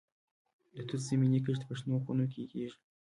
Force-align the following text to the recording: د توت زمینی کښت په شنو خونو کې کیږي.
د 0.75 0.75
توت 0.87 1.01
زمینی 1.07 1.39
کښت 1.45 1.61
په 1.67 1.73
شنو 1.79 1.97
خونو 2.03 2.25
کې 2.33 2.41
کیږي. 2.51 2.77